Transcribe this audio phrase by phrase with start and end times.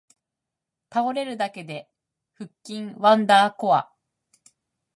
[0.91, 1.87] 倒れるだけで
[2.33, 3.93] 腹筋ワンダーコア